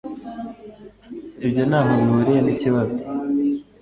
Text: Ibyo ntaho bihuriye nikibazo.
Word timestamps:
Ibyo 1.45 1.61
ntaho 1.69 1.91
bihuriye 1.99 2.39
nikibazo. 2.43 2.99